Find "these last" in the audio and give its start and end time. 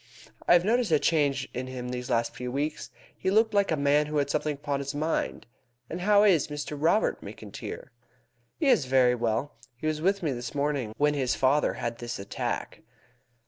1.89-2.33